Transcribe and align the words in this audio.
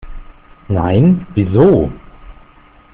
Nein, 0.67 1.27
wieso? 1.35 1.91